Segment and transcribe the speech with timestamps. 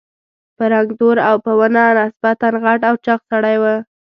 [0.57, 3.63] په رنګ تور او په ونه نسبتاً غټ او چاغ سړی و.